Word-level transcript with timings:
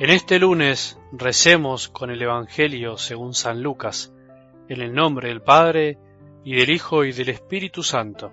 En 0.00 0.08
este 0.08 0.38
lunes 0.38 0.98
recemos 1.12 1.90
con 1.90 2.08
el 2.10 2.22
Evangelio 2.22 2.96
según 2.96 3.34
San 3.34 3.62
Lucas, 3.62 4.14
en 4.66 4.80
el 4.80 4.94
nombre 4.94 5.28
del 5.28 5.42
Padre, 5.42 5.98
y 6.42 6.56
del 6.56 6.70
Hijo, 6.70 7.04
y 7.04 7.12
del 7.12 7.28
Espíritu 7.28 7.82
Santo. 7.82 8.32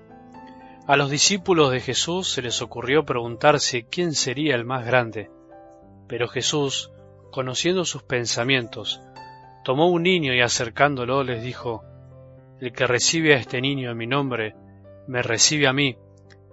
A 0.88 0.95
los 0.95 1.09
discípulos 1.09 1.71
de 1.71 1.81
Jesús 1.81 2.31
se 2.31 2.41
les 2.41 2.61
ocurrió 2.61 3.03
preguntarse 3.03 3.85
quién 3.85 4.13
sería 4.13 4.55
el 4.55 4.63
más 4.63 4.85
grande. 4.85 5.30
Pero 6.07 6.30
Jesús, 6.30 6.93
conociendo 7.31 7.84
sus 7.84 8.02
pensamientos, 8.02 9.02
tomó 9.65 9.89
un 9.89 10.04
niño 10.04 10.34
y 10.34 10.39
acercándolo 10.39 11.21
les 11.25 11.43
dijo, 11.43 11.84
El 12.61 12.71
que 12.71 12.88
recibe 12.88 13.34
a 13.34 13.40
este 13.40 13.59
niño 13.59 13.91
en 13.91 13.98
mi 13.98 14.07
nombre, 14.07 14.55
me 15.05 15.21
recibe 15.21 15.68
a 15.68 15.73
mí, 15.73 15.98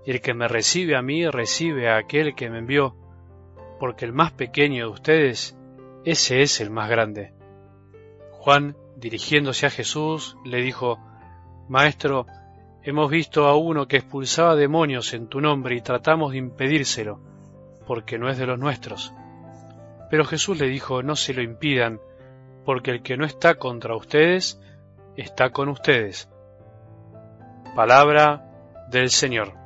y 0.05 0.11
el 0.11 0.21
que 0.21 0.35
me 0.35 0.49
recibe 0.49 0.97
a 0.97 1.03
mí 1.03 1.25
recibe 1.29 1.89
a 1.89 1.99
aquel 1.99 2.35
que 2.35 2.51
me 2.51 2.59
envió 2.59 2.97
porque 3.79 4.05
el 4.05 4.13
más 4.13 4.33
pequeño 4.33 4.87
de 4.87 4.93
ustedes, 4.93 5.57
ese 6.05 6.43
es 6.43 6.61
el 6.61 6.71
más 6.71 6.89
grande. 6.89 7.33
Juan, 8.33 8.77
dirigiéndose 8.97 9.67
a 9.67 9.71
Jesús, 9.71 10.37
le 10.45 10.61
dijo, 10.61 10.99
Maestro, 11.69 12.27
hemos 12.83 13.11
visto 13.11 13.47
a 13.47 13.57
uno 13.57 13.89
que 13.89 13.97
expulsaba 13.97 14.55
demonios 14.55 15.15
en 15.15 15.29
tu 15.29 15.41
nombre 15.41 15.77
y 15.77 15.81
tratamos 15.81 16.33
de 16.33 16.39
impedírselo, 16.39 17.21
porque 17.87 18.19
no 18.19 18.29
es 18.29 18.39
de 18.39 18.47
los 18.47 18.59
nuestros. 18.59 19.15
Pero 20.11 20.25
Jesús 20.25 20.59
le 20.59 20.69
dijo, 20.69 21.03
No 21.03 21.17
se 21.17 21.33
lo 21.33 21.43
impidan, 21.43 22.01
porque 22.65 22.91
el 22.91 23.03
que 23.03 23.17
no 23.17 23.25
está 23.25 23.57
contra 23.57 23.97
ustedes, 23.97 24.61
está 25.17 25.51
con 25.51 25.69
ustedes. 25.69 26.29
Palabra 27.75 28.51
del 28.91 29.11
Señor. 29.11 29.64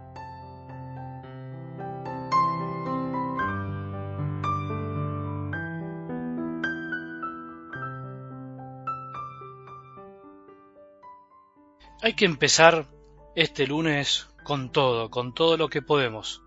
Hay 12.00 12.12
que 12.12 12.27
empezar 12.27 12.86
este 13.34 13.66
lunes 13.66 14.28
con 14.44 14.70
todo, 14.70 15.10
con 15.10 15.34
todo 15.34 15.56
lo 15.56 15.68
que 15.68 15.82
podemos, 15.82 16.42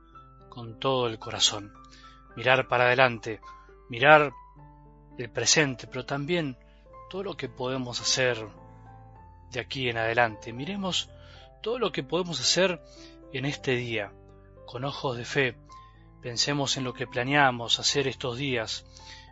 con 0.47 0.79
todo 0.79 1.07
el 1.07 1.19
corazón. 1.19 1.73
Mirar 2.37 2.69
para 2.69 2.85
adelante, 2.85 3.41
mirar 3.89 4.31
el 5.17 5.29
presente, 5.29 5.87
pero 5.87 6.05
también 6.05 6.57
todo 7.09 7.23
lo 7.23 7.35
que 7.35 7.49
podemos 7.49 7.99
hacer 7.99 8.47
de 9.51 9.59
aquí 9.59 9.89
en 9.89 9.97
adelante. 9.97 10.53
Miremos 10.53 11.09
todo 11.61 11.79
lo 11.79 11.91
que 11.91 12.03
podemos 12.03 12.39
hacer 12.39 12.81
en 13.33 13.43
este 13.43 13.75
día, 13.75 14.13
con 14.65 14.85
ojos 14.85 15.17
de 15.17 15.25
fe. 15.25 15.57
Pensemos 16.21 16.77
en 16.77 16.85
lo 16.85 16.93
que 16.93 17.07
planeamos 17.07 17.77
hacer 17.77 18.07
estos 18.07 18.37
días. 18.37 18.85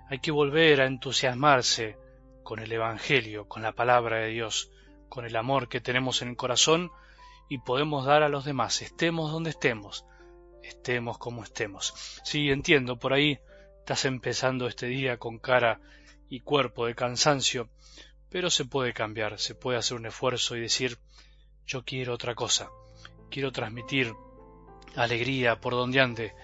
Hay 0.09 0.19
que 0.19 0.31
volver 0.31 0.81
a 0.81 0.85
entusiasmarse 0.85 1.97
con 2.43 2.59
el 2.59 2.69
Evangelio, 2.73 3.47
con 3.47 3.61
la 3.61 3.71
palabra 3.71 4.17
de 4.17 4.27
Dios 4.27 4.69
con 5.09 5.25
el 5.25 5.35
amor 5.35 5.67
que 5.67 5.81
tenemos 5.81 6.21
en 6.21 6.29
el 6.29 6.35
corazón 6.35 6.91
y 7.49 7.57
podemos 7.57 8.05
dar 8.05 8.23
a 8.23 8.29
los 8.29 8.45
demás, 8.45 8.81
estemos 8.81 9.31
donde 9.31 9.49
estemos, 9.49 10.05
estemos 10.63 11.17
como 11.17 11.43
estemos. 11.43 11.93
Sí, 12.23 12.49
entiendo, 12.49 12.97
por 12.97 13.13
ahí 13.13 13.39
estás 13.79 14.05
empezando 14.05 14.67
este 14.67 14.85
día 14.85 15.17
con 15.17 15.39
cara 15.39 15.81
y 16.29 16.41
cuerpo 16.41 16.85
de 16.85 16.95
cansancio, 16.95 17.69
pero 18.29 18.51
se 18.51 18.65
puede 18.65 18.93
cambiar, 18.93 19.39
se 19.39 19.55
puede 19.55 19.79
hacer 19.79 19.97
un 19.97 20.05
esfuerzo 20.05 20.55
y 20.55 20.61
decir, 20.61 20.99
yo 21.65 21.83
quiero 21.83 22.13
otra 22.13 22.35
cosa, 22.35 22.69
quiero 23.31 23.51
transmitir 23.51 24.13
alegría 24.95 25.59
por 25.59 25.73
donde 25.73 26.01
ande, 26.01 26.35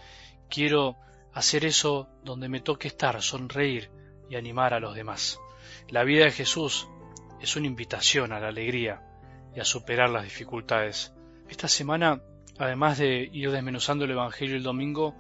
quiero 0.50 0.98
hacer 1.34 1.66
eso 1.66 2.10
donde 2.24 2.50
me 2.50 2.62
toque 2.62 2.88
estar, 2.88 3.22
sonreír 3.22 3.92
y 4.30 4.36
animar 4.36 4.74
a 4.74 4.80
los 4.80 4.96
demás. 4.96 5.40
La 5.90 6.04
vida 6.04 6.26
de 6.26 6.32
Jesús 6.32 6.88
es 7.46 7.56
una 7.56 7.68
invitación 7.68 8.34
a 8.34 8.40
la 8.40 8.48
alegría 8.48 9.04
y 9.56 9.60
a 9.60 9.66
superar 9.66 10.10
las 10.10 10.24
dificultades. 10.24 11.14
Esta 11.48 11.68
semana, 11.68 12.24
además 12.58 12.98
de 12.98 13.30
ir 13.32 13.52
desmenuzando 13.52 14.06
el 14.06 14.12
Evangelio 14.12 14.56
el 14.56 14.64
domingo, 14.64 15.16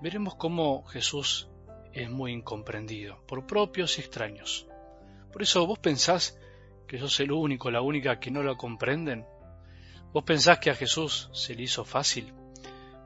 veremos 0.00 0.36
cómo 0.36 0.84
Jesús 0.84 1.50
es 1.92 2.08
muy 2.08 2.32
incomprendido 2.32 3.22
por 3.26 3.46
propios 3.46 3.98
y 3.98 4.00
extraños. 4.00 4.66
Por 5.30 5.42
eso 5.42 5.66
vos 5.66 5.78
pensás 5.78 6.38
que 6.86 6.98
sos 6.98 7.20
el 7.20 7.32
único, 7.32 7.70
la 7.70 7.82
única 7.82 8.18
que 8.18 8.30
no 8.30 8.42
lo 8.42 8.56
comprenden. 8.56 9.26
Vos 10.14 10.24
pensás 10.24 10.60
que 10.60 10.70
a 10.70 10.74
Jesús 10.74 11.28
se 11.34 11.54
le 11.54 11.64
hizo 11.64 11.84
fácil. 11.84 12.32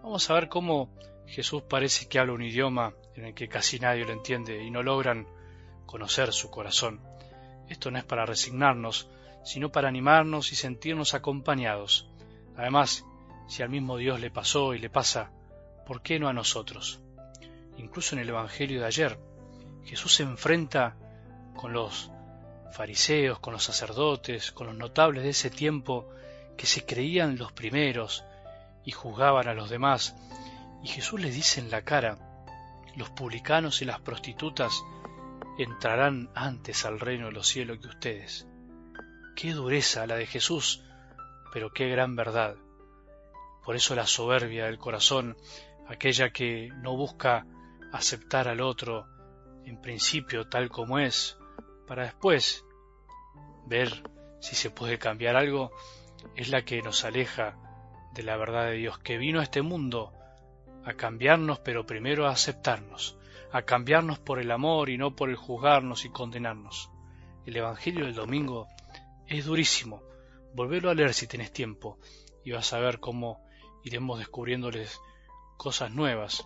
Vamos 0.04 0.30
a 0.30 0.34
ver 0.34 0.48
cómo 0.48 0.94
Jesús 1.26 1.64
parece 1.68 2.06
que 2.06 2.20
habla 2.20 2.34
un 2.34 2.42
idioma 2.42 2.94
en 3.16 3.24
el 3.24 3.34
que 3.34 3.48
casi 3.48 3.80
nadie 3.80 4.04
lo 4.04 4.12
entiende 4.12 4.62
y 4.62 4.70
no 4.70 4.84
logran 4.84 5.26
conocer 5.84 6.32
su 6.32 6.48
corazón. 6.48 7.11
Esto 7.68 7.90
no 7.90 7.98
es 7.98 8.04
para 8.04 8.26
resignarnos, 8.26 9.08
sino 9.44 9.70
para 9.70 9.88
animarnos 9.88 10.52
y 10.52 10.56
sentirnos 10.56 11.14
acompañados. 11.14 12.08
Además, 12.56 13.04
si 13.48 13.62
al 13.62 13.70
mismo 13.70 13.96
Dios 13.96 14.20
le 14.20 14.30
pasó 14.30 14.74
y 14.74 14.78
le 14.78 14.90
pasa, 14.90 15.30
¿por 15.86 16.02
qué 16.02 16.18
no 16.18 16.28
a 16.28 16.32
nosotros? 16.32 17.00
Incluso 17.76 18.14
en 18.14 18.22
el 18.22 18.28
Evangelio 18.28 18.80
de 18.80 18.86
ayer, 18.86 19.18
Jesús 19.84 20.14
se 20.14 20.22
enfrenta 20.22 20.96
con 21.54 21.72
los 21.72 22.10
fariseos, 22.72 23.38
con 23.40 23.52
los 23.52 23.64
sacerdotes, 23.64 24.52
con 24.52 24.66
los 24.68 24.76
notables 24.76 25.22
de 25.24 25.30
ese 25.30 25.50
tiempo 25.50 26.08
que 26.56 26.66
se 26.66 26.84
creían 26.86 27.38
los 27.38 27.52
primeros 27.52 28.24
y 28.84 28.92
juzgaban 28.92 29.48
a 29.48 29.54
los 29.54 29.70
demás. 29.70 30.14
Y 30.82 30.88
Jesús 30.88 31.20
les 31.20 31.34
dice 31.34 31.60
en 31.60 31.70
la 31.70 31.82
cara, 31.82 32.18
los 32.96 33.10
publicanos 33.10 33.82
y 33.82 33.84
las 33.84 34.00
prostitutas 34.00 34.82
entrarán 35.62 36.30
antes 36.34 36.84
al 36.84 37.00
reino 37.00 37.26
de 37.26 37.32
los 37.32 37.46
cielos 37.46 37.78
que 37.78 37.88
ustedes. 37.88 38.46
Qué 39.34 39.52
dureza 39.52 40.06
la 40.06 40.16
de 40.16 40.26
Jesús, 40.26 40.82
pero 41.52 41.72
qué 41.72 41.88
gran 41.88 42.16
verdad. 42.16 42.56
Por 43.64 43.76
eso 43.76 43.94
la 43.94 44.06
soberbia 44.06 44.66
del 44.66 44.78
corazón, 44.78 45.36
aquella 45.86 46.30
que 46.30 46.68
no 46.82 46.96
busca 46.96 47.46
aceptar 47.92 48.48
al 48.48 48.60
otro 48.60 49.06
en 49.64 49.80
principio 49.80 50.48
tal 50.48 50.68
como 50.68 50.98
es, 50.98 51.38
para 51.86 52.04
después 52.04 52.64
ver 53.66 54.02
si 54.40 54.56
se 54.56 54.70
puede 54.70 54.98
cambiar 54.98 55.36
algo, 55.36 55.70
es 56.36 56.48
la 56.48 56.64
que 56.64 56.82
nos 56.82 57.04
aleja 57.04 57.56
de 58.12 58.22
la 58.22 58.36
verdad 58.36 58.66
de 58.66 58.72
Dios, 58.72 58.98
que 58.98 59.18
vino 59.18 59.40
a 59.40 59.44
este 59.44 59.62
mundo 59.62 60.12
a 60.84 60.94
cambiarnos, 60.94 61.60
pero 61.60 61.86
primero 61.86 62.26
a 62.26 62.32
aceptarnos, 62.32 63.16
a 63.52 63.62
cambiarnos 63.62 64.18
por 64.18 64.40
el 64.40 64.50
amor 64.50 64.88
y 64.88 64.96
no 64.96 65.14
por 65.14 65.28
el 65.28 65.36
juzgarnos 65.36 66.04
y 66.04 66.08
condenarnos. 66.08 66.90
El 67.44 67.56
Evangelio 67.56 68.06
del 68.06 68.14
domingo 68.14 68.66
es 69.26 69.44
durísimo. 69.44 70.02
Volvelo 70.54 70.90
a 70.90 70.94
leer 70.94 71.12
si 71.12 71.26
tenés 71.26 71.52
tiempo 71.52 71.98
y 72.44 72.52
vas 72.52 72.72
a 72.72 72.78
ver 72.78 72.98
cómo 72.98 73.44
iremos 73.84 74.18
descubriéndoles 74.18 75.00
cosas 75.56 75.92
nuevas 75.92 76.44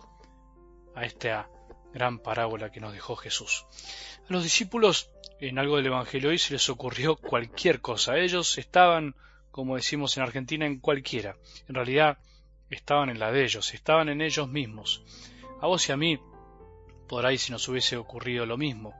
a 0.95 1.05
esta 1.05 1.49
gran 1.93 2.19
parábola 2.19 2.71
que 2.71 2.81
nos 2.81 2.93
dejó 2.93 3.15
Jesús. 3.15 3.65
A 4.29 4.33
los 4.33 4.43
discípulos 4.43 5.09
en 5.39 5.59
algo 5.59 5.77
del 5.77 5.87
Evangelio 5.87 6.29
hoy 6.29 6.37
se 6.37 6.53
les 6.53 6.69
ocurrió 6.69 7.15
cualquier 7.15 7.79
cosa. 7.79 8.17
Ellos 8.17 8.57
estaban, 8.57 9.15
como 9.51 9.75
decimos 9.75 10.17
en 10.17 10.23
Argentina, 10.23 10.65
en 10.65 10.79
cualquiera. 10.79 11.37
En 11.67 11.75
realidad 11.75 12.17
estaban 12.69 13.09
en 13.09 13.19
la 13.19 13.31
de 13.31 13.45
ellos, 13.45 13.73
estaban 13.73 14.09
en 14.09 14.21
ellos 14.21 14.49
mismos. 14.49 15.03
A 15.61 15.67
vos 15.67 15.87
y 15.87 15.91
a 15.91 15.97
mí 15.97 16.19
por 17.07 17.25
ahí 17.25 17.37
si 17.37 17.51
nos 17.51 17.67
hubiese 17.67 17.97
ocurrido 17.97 18.45
lo 18.45 18.57
mismo, 18.57 18.93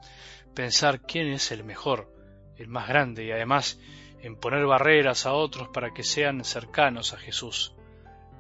pensar 0.53 1.01
quién 1.01 1.27
es 1.27 1.51
el 1.51 1.63
mejor, 1.63 2.11
el 2.57 2.67
más 2.67 2.87
grande 2.87 3.25
y 3.25 3.31
además 3.31 3.79
en 4.21 4.35
poner 4.35 4.65
barreras 4.65 5.25
a 5.25 5.33
otros 5.33 5.69
para 5.69 5.93
que 5.93 6.03
sean 6.03 6.43
cercanos 6.43 7.13
a 7.13 7.17
Jesús. 7.17 7.73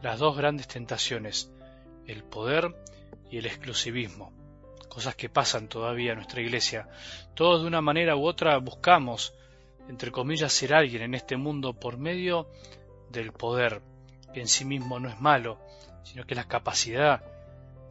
Las 0.01 0.19
dos 0.19 0.35
grandes 0.35 0.67
tentaciones, 0.67 1.51
el 2.07 2.23
poder 2.23 2.75
y 3.29 3.37
el 3.37 3.45
exclusivismo, 3.45 4.33
cosas 4.89 5.15
que 5.15 5.29
pasan 5.29 5.67
todavía 5.67 6.11
en 6.11 6.17
nuestra 6.17 6.41
iglesia. 6.41 6.89
Todos 7.35 7.61
de 7.61 7.67
una 7.67 7.81
manera 7.81 8.15
u 8.15 8.25
otra 8.25 8.57
buscamos, 8.57 9.33
entre 9.89 10.11
comillas, 10.11 10.53
ser 10.53 10.73
alguien 10.73 11.03
en 11.03 11.13
este 11.13 11.37
mundo 11.37 11.73
por 11.73 11.97
medio 11.97 12.49
del 13.09 13.31
poder, 13.31 13.81
que 14.33 14.41
en 14.41 14.47
sí 14.47 14.65
mismo 14.65 14.99
no 14.99 15.09
es 15.09 15.19
malo, 15.19 15.59
sino 16.03 16.25
que 16.25 16.35
la 16.35 16.47
capacidad 16.47 17.23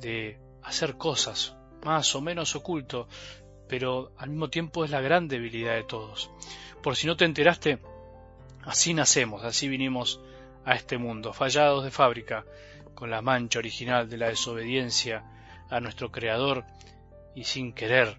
de 0.01 0.39
hacer 0.63 0.97
cosas 0.97 1.55
más 1.85 2.15
o 2.15 2.21
menos 2.21 2.55
oculto, 2.57 3.09
pero 3.69 4.13
al 4.17 4.31
mismo 4.31 4.49
tiempo 4.49 4.85
es 4.85 4.91
la 4.91 5.01
gran 5.01 5.29
debilidad 5.29 5.75
de 5.75 5.85
todos. 5.85 6.31
Por 6.83 6.97
si 6.97 7.07
no 7.07 7.17
te 7.17 7.25
enteraste, 7.25 7.79
así 8.65 8.95
nacemos, 8.95 9.45
así 9.45 9.69
vinimos 9.69 10.21
a 10.65 10.75
este 10.75 10.99
mundo, 10.99 11.33
fallados 11.33 11.85
de 11.85 11.91
fábrica, 11.91 12.45
con 12.95 13.11
la 13.11 13.23
mancha 13.23 13.59
original 13.59 14.09
de 14.09 14.17
la 14.17 14.29
desobediencia 14.29 15.25
a 15.69 15.81
nuestro 15.81 16.11
Creador 16.11 16.65
y 17.35 17.45
sin 17.45 17.73
querer, 17.73 18.19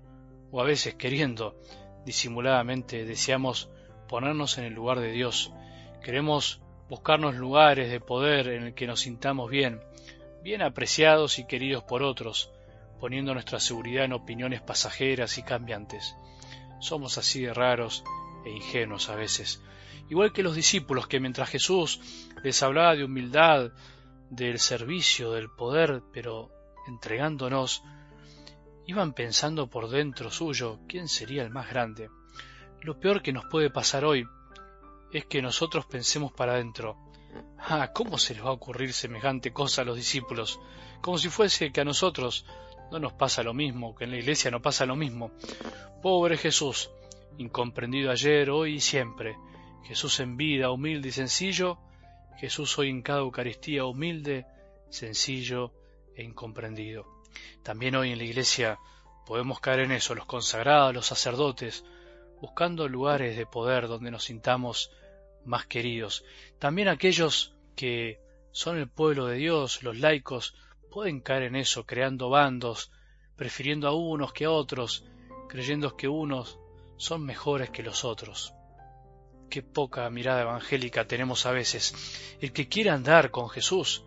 o 0.52 0.62
a 0.62 0.64
veces 0.64 0.96
queriendo, 0.96 1.56
disimuladamente 2.06 3.06
deseamos 3.06 3.70
ponernos 4.08 4.58
en 4.58 4.66
el 4.66 4.74
lugar 4.74 5.00
de 5.00 5.12
Dios. 5.12 5.52
Queremos 6.02 6.62
buscarnos 6.90 7.36
lugares 7.36 7.90
de 7.90 8.00
poder 8.00 8.48
en 8.48 8.64
el 8.64 8.74
que 8.74 8.88
nos 8.88 9.02
sintamos 9.02 9.50
bien, 9.50 9.82
bien 10.42 10.62
apreciados 10.62 11.40
y 11.40 11.46
queridos 11.46 11.84
por 11.84 12.04
otros, 12.04 12.52
poniendo 13.00 13.34
nuestra 13.34 13.60
seguridad 13.60 14.06
en 14.06 14.14
opiniones 14.14 14.62
pasajeras 14.62 15.38
y 15.38 15.44
cambiantes. 15.44 16.16
Somos 16.80 17.18
así 17.18 17.42
de 17.42 17.54
raros 17.54 18.04
e 18.46 18.52
ingenuos 18.52 19.10
a 19.10 19.16
veces, 19.16 19.62
igual 20.10 20.32
que 20.32 20.44
los 20.44 20.56
discípulos 20.56 21.08
que 21.08 21.20
mientras 21.20 21.50
Jesús 21.50 22.00
les 22.44 22.62
hablaba 22.64 22.96
de 22.96 23.04
humildad, 23.04 23.72
del 24.30 24.60
servicio, 24.60 25.32
del 25.32 25.50
poder, 25.50 26.04
pero 26.12 26.52
entregándonos, 26.88 27.84
iban 28.86 29.14
pensando 29.14 29.70
por 29.70 29.90
dentro 29.90 30.32
suyo 30.32 30.80
quién 30.88 31.08
sería 31.08 31.44
el 31.44 31.50
más 31.50 31.70
grande. 31.70 32.10
Lo 32.82 33.00
peor 33.00 33.22
que 33.22 33.34
nos 33.34 33.46
puede 33.46 33.70
pasar 33.70 34.06
hoy 34.06 34.28
es 35.12 35.26
que 35.26 35.42
nosotros 35.42 35.86
pensemos 35.86 36.32
para 36.32 36.54
adentro. 36.54 36.98
Ah, 37.58 37.92
¿cómo 37.94 38.18
se 38.18 38.34
les 38.34 38.44
va 38.44 38.50
a 38.50 38.54
ocurrir 38.54 38.94
semejante 38.94 39.52
cosa 39.52 39.82
a 39.82 39.86
los 39.86 39.98
discípulos? 39.98 40.60
Como 41.02 41.18
si 41.18 41.30
fuese 41.30 41.72
que 41.72 41.82
a 41.82 41.86
nosotros 41.86 42.46
no 42.92 43.00
nos 43.00 43.14
pasa 43.14 43.44
lo 43.44 43.54
mismo, 43.54 43.96
que 43.96 44.06
en 44.06 44.12
la 44.12 44.18
iglesia 44.18 44.52
no 44.52 44.62
pasa 44.62 44.86
lo 44.86 44.96
mismo. 44.96 45.32
Pobre 46.02 46.38
Jesús, 46.38 46.90
incomprendido 47.38 48.12
ayer, 48.12 48.50
hoy 48.50 48.76
y 48.76 48.80
siempre. 48.80 49.38
Jesús 49.84 50.20
en 50.20 50.38
vida, 50.38 50.72
humilde 50.72 51.10
y 51.10 51.12
sencillo. 51.12 51.80
Jesús 52.38 52.78
hoy 52.78 52.90
en 52.90 53.02
cada 53.02 53.20
Eucaristía, 53.20 53.86
humilde, 53.86 54.46
sencillo 54.90 55.72
e 56.16 56.24
incomprendido. 56.24 57.06
También 57.64 57.96
hoy 57.96 58.12
en 58.12 58.18
la 58.18 58.24
iglesia 58.24 58.80
podemos 59.26 59.60
caer 59.60 59.82
en 59.82 59.92
eso, 59.92 60.16
los 60.16 60.26
consagrados, 60.26 60.94
los 60.94 61.06
sacerdotes, 61.06 61.84
buscando 62.40 62.88
lugares 62.88 63.36
de 63.36 63.46
poder 63.46 63.88
donde 63.88 64.12
nos 64.12 64.26
sintamos 64.26 64.92
más 65.46 65.66
queridos. 65.66 66.24
También 66.60 66.88
aquellos 66.88 67.56
que 67.76 68.20
son 68.52 68.78
el 68.78 68.90
pueblo 68.90 69.28
de 69.28 69.38
Dios, 69.38 69.84
los 69.84 69.98
laicos, 69.98 70.56
pueden 70.90 71.22
caer 71.22 71.44
en 71.44 71.56
eso, 71.56 71.86
creando 71.86 72.30
bandos, 72.30 72.92
prefiriendo 73.36 73.88
a 73.88 73.96
unos 73.96 74.34
que 74.34 74.46
a 74.46 74.52
otros, 74.52 75.06
creyendo 75.48 75.96
que 75.96 76.08
unos 76.08 76.60
son 76.98 77.24
mejores 77.24 77.70
que 77.70 77.84
los 77.84 78.04
otros. 78.04 78.54
Qué 79.50 79.62
poca 79.62 80.10
mirada 80.10 80.42
evangélica 80.42 81.08
tenemos 81.08 81.46
a 81.46 81.52
veces. 81.52 82.36
El 82.42 82.52
que 82.52 82.68
quiere 82.68 82.90
andar 82.90 83.32
con 83.32 83.50
Jesús, 83.50 84.04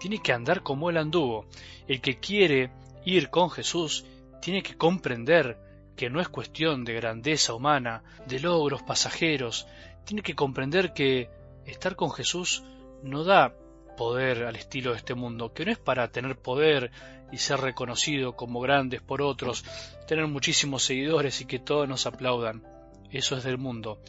tiene 0.00 0.18
que 0.18 0.32
andar 0.32 0.62
como 0.62 0.90
él 0.90 0.98
anduvo. 0.98 1.46
El 1.86 2.00
que 2.00 2.18
quiere 2.18 2.70
ir 3.04 3.30
con 3.30 3.50
Jesús, 3.50 4.04
tiene 4.40 4.62
que 4.62 4.76
comprender 4.76 5.56
que 5.96 6.10
no 6.10 6.20
es 6.20 6.28
cuestión 6.28 6.84
de 6.84 6.94
grandeza 6.94 7.54
humana, 7.54 8.02
de 8.26 8.40
logros 8.40 8.82
pasajeros, 8.82 9.66
tiene 10.04 10.22
que 10.22 10.34
comprender 10.34 10.92
que 10.92 11.30
estar 11.64 11.94
con 11.94 12.10
Jesús 12.10 12.64
no 13.02 13.24
da 13.24 13.54
poder 13.96 14.44
al 14.44 14.56
estilo 14.56 14.92
de 14.92 14.98
este 14.98 15.14
mundo, 15.14 15.52
que 15.52 15.64
no 15.64 15.72
es 15.72 15.78
para 15.78 16.10
tener 16.10 16.36
poder 16.36 16.90
y 17.30 17.38
ser 17.38 17.60
reconocido 17.60 18.36
como 18.36 18.60
grandes 18.60 19.00
por 19.00 19.22
otros, 19.22 19.64
tener 20.06 20.26
muchísimos 20.26 20.84
seguidores 20.84 21.40
y 21.40 21.46
que 21.46 21.58
todos 21.58 21.88
nos 21.88 22.06
aplaudan. 22.06 22.62
Eso 23.10 23.36
es 23.36 23.44
del 23.44 23.58
mundo. 23.58 24.00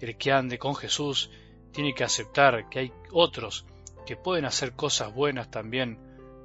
El 0.00 0.16
que 0.16 0.32
ande 0.32 0.58
con 0.58 0.74
Jesús 0.74 1.30
tiene 1.72 1.94
que 1.94 2.04
aceptar 2.04 2.68
que 2.68 2.80
hay 2.80 2.92
otros 3.12 3.64
que 4.04 4.16
pueden 4.16 4.44
hacer 4.44 4.72
cosas 4.72 5.14
buenas 5.14 5.50
también 5.50 5.98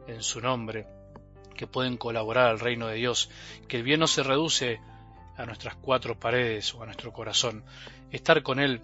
en 0.08 0.22
su 0.22 0.40
nombre, 0.42 0.88
que 1.56 1.68
pueden 1.68 1.98
colaborar 1.98 2.48
al 2.48 2.60
reino 2.60 2.88
de 2.88 2.96
Dios, 2.96 3.30
que 3.68 3.78
el 3.78 3.84
bien 3.84 4.00
no 4.00 4.08
se 4.08 4.24
reduce 4.24 4.80
a 5.36 5.46
nuestras 5.46 5.76
cuatro 5.76 6.20
paredes 6.20 6.74
o 6.74 6.84
a 6.84 6.86
nuestro 6.86 7.12
corazón. 7.12 7.64
Estar 8.12 8.44
con 8.44 8.60
Él 8.60 8.82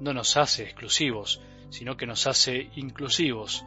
no 0.00 0.12
nos 0.12 0.36
hace 0.36 0.64
exclusivos, 0.64 1.40
sino 1.70 1.96
que 1.96 2.06
nos 2.06 2.26
hace 2.26 2.70
inclusivos, 2.76 3.64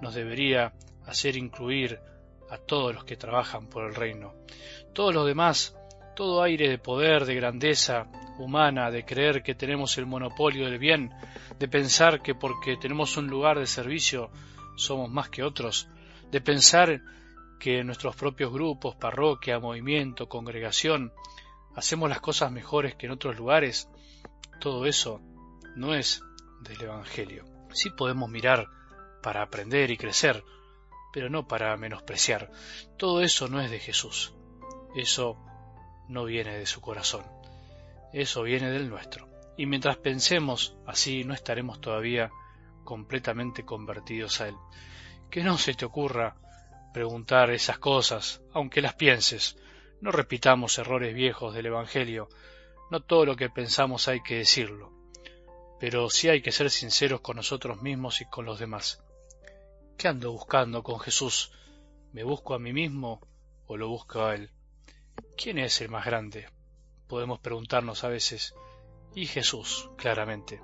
nos 0.00 0.14
debería 0.14 0.72
hacer 1.06 1.36
incluir 1.36 2.00
a 2.50 2.58
todos 2.58 2.94
los 2.94 3.04
que 3.04 3.16
trabajan 3.16 3.68
por 3.68 3.84
el 3.84 3.94
reino. 3.94 4.34
Todos 4.92 5.14
los 5.14 5.26
demás, 5.26 5.76
todo 6.16 6.42
aire 6.42 6.68
de 6.68 6.78
poder, 6.78 7.24
de 7.24 7.34
grandeza 7.34 8.06
humana, 8.38 8.90
de 8.90 9.04
creer 9.04 9.42
que 9.42 9.54
tenemos 9.54 9.96
el 9.98 10.06
monopolio 10.06 10.66
del 10.66 10.78
bien, 10.78 11.10
de 11.58 11.68
pensar 11.68 12.22
que 12.22 12.34
porque 12.34 12.76
tenemos 12.76 13.16
un 13.16 13.28
lugar 13.28 13.58
de 13.58 13.66
servicio 13.66 14.30
somos 14.76 15.10
más 15.10 15.28
que 15.28 15.42
otros, 15.42 15.88
de 16.30 16.40
pensar 16.40 17.02
que 17.58 17.84
nuestros 17.84 18.16
propios 18.16 18.52
grupos, 18.52 18.96
parroquia, 18.96 19.58
movimiento, 19.58 20.28
congregación, 20.28 21.12
hacemos 21.76 22.08
las 22.08 22.20
cosas 22.20 22.50
mejores 22.50 22.94
que 22.94 23.06
en 23.06 23.12
otros 23.12 23.36
lugares, 23.36 23.88
todo 24.58 24.86
eso 24.86 25.20
no 25.76 25.94
es 25.94 26.22
del 26.60 26.82
Evangelio. 26.82 27.44
Sí 27.72 27.90
podemos 27.90 28.28
mirar 28.28 28.68
para 29.22 29.42
aprender 29.42 29.90
y 29.90 29.96
crecer, 29.96 30.44
pero 31.12 31.28
no 31.28 31.46
para 31.46 31.76
menospreciar. 31.76 32.50
Todo 32.96 33.22
eso 33.22 33.48
no 33.48 33.60
es 33.60 33.70
de 33.70 33.80
Jesús. 33.80 34.34
Eso 34.94 35.38
no 36.08 36.24
viene 36.24 36.56
de 36.56 36.66
su 36.66 36.80
corazón. 36.80 37.24
Eso 38.12 38.42
viene 38.42 38.70
del 38.70 38.88
nuestro. 38.88 39.28
Y 39.56 39.66
mientras 39.66 39.96
pensemos 39.96 40.76
así, 40.86 41.24
no 41.24 41.34
estaremos 41.34 41.80
todavía 41.80 42.30
completamente 42.84 43.64
convertidos 43.64 44.40
a 44.40 44.48
Él. 44.48 44.56
Que 45.30 45.44
no 45.44 45.58
se 45.58 45.74
te 45.74 45.84
ocurra 45.84 46.36
preguntar 46.92 47.50
esas 47.50 47.78
cosas, 47.78 48.42
aunque 48.52 48.82
las 48.82 48.94
pienses. 48.94 49.56
No 50.00 50.10
repitamos 50.10 50.78
errores 50.78 51.14
viejos 51.14 51.54
del 51.54 51.66
Evangelio. 51.66 52.28
No 52.90 53.00
todo 53.00 53.26
lo 53.26 53.36
que 53.36 53.50
pensamos 53.50 54.08
hay 54.08 54.22
que 54.22 54.38
decirlo 54.38 54.99
pero 55.80 56.10
sí 56.10 56.28
hay 56.28 56.42
que 56.42 56.52
ser 56.52 56.70
sinceros 56.70 57.22
con 57.22 57.36
nosotros 57.36 57.80
mismos 57.80 58.20
y 58.20 58.26
con 58.26 58.44
los 58.44 58.60
demás. 58.60 59.02
¿Qué 59.96 60.08
ando 60.08 60.30
buscando 60.30 60.82
con 60.82 61.00
Jesús? 61.00 61.52
¿Me 62.12 62.22
busco 62.22 62.52
a 62.52 62.58
mí 62.58 62.74
mismo 62.74 63.22
o 63.66 63.78
lo 63.78 63.88
busco 63.88 64.22
a 64.22 64.34
Él? 64.34 64.50
¿Quién 65.38 65.58
es 65.58 65.80
el 65.80 65.88
más 65.88 66.04
grande? 66.04 66.48
Podemos 67.08 67.40
preguntarnos 67.40 68.04
a 68.04 68.08
veces. 68.08 68.54
Y 69.14 69.24
Jesús, 69.24 69.88
claramente, 69.96 70.60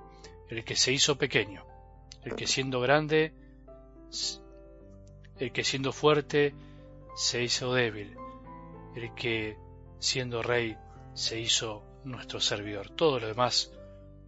el 0.51 0.65
que 0.65 0.77
se 0.77 0.93
hizo 0.93 1.17
pequeño, 1.17 1.65
el 2.23 2.37
que 2.37 2.47
siendo 2.47 2.81
grande, 2.81 3.33
el 5.39 5.51
que 5.51 5.65
siendo 5.65 5.93
fuerte, 5.93 6.55
se 7.17 7.43
hizo 7.43 7.73
débil, 7.73 8.15
el 8.95 9.15
que 9.15 9.57
siendo 9.99 10.43
rey, 10.43 10.77
se 11.15 11.41
hizo 11.41 11.83
nuestro 12.05 12.39
servidor. 12.39 12.91
Todo 12.91 13.19
lo 13.19 13.29
demás 13.29 13.73